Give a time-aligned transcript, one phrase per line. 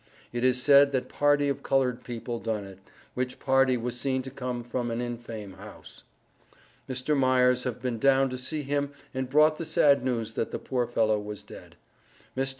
[0.33, 2.79] It is said that party of colord people done it,
[3.13, 6.05] which party was seen to come out an infame house.
[6.89, 7.15] Mr.
[7.15, 10.87] Myers have been down to see him and Brought the Sad news that the Poor
[10.87, 11.75] fellow was dead.
[12.35, 12.49] Mr.